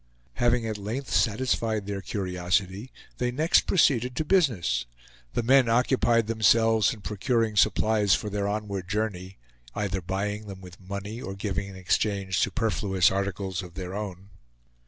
Having 0.37 0.65
at 0.65 0.79
length 0.79 1.11
satisfied 1.13 1.85
their 1.85 2.01
curiosity, 2.01 2.89
they 3.19 3.29
next 3.29 3.67
proceeded 3.67 4.15
to 4.15 4.25
business. 4.25 4.87
The 5.35 5.43
men 5.43 5.69
occupied 5.69 6.25
themselves 6.25 6.91
in 6.91 7.01
procuring 7.01 7.55
supplies 7.55 8.15
for 8.15 8.27
their 8.31 8.47
onward 8.47 8.89
journey; 8.89 9.37
either 9.75 10.01
buying 10.01 10.47
them 10.47 10.59
with 10.59 10.79
money 10.81 11.21
or 11.21 11.35
giving 11.35 11.67
in 11.67 11.75
exchange 11.75 12.39
superfluous 12.39 13.11
articles 13.11 13.61
of 13.61 13.75
their 13.75 13.93
own. 13.93 14.29